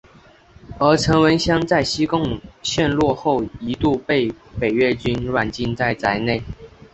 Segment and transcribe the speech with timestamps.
[0.79, 6.41] 而陈文香在西贡陷落后一度被北越军软禁在宅内。